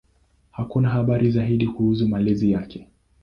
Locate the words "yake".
2.51-2.87